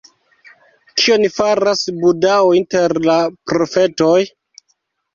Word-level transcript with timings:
Kion 1.01 1.27
faras 1.35 1.85
Budao 2.01 2.51
inter 2.63 2.99
la 3.13 3.21
profetoj? 3.53 4.21